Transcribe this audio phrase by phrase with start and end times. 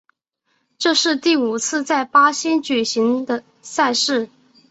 [0.79, 3.27] 这是第五次在巴西举行
[3.61, 4.29] 赛事。